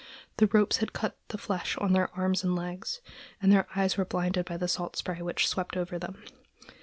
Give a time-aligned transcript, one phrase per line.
[0.37, 3.01] The ropes had cut the flesh on their arms and legs,
[3.39, 6.23] and their eyes were blinded by the salt spray which swept over them.